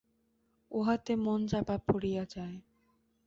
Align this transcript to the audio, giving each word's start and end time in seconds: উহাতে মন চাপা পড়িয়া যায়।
উহাতে 0.71 1.13
মন 1.15 1.39
চাপা 1.47 1.75
পড়িয়া 1.87 2.23
যায়। 2.29 2.57